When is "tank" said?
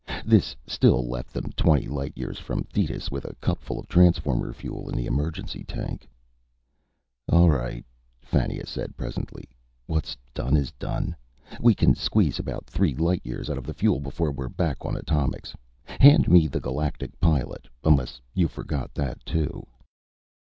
5.63-6.09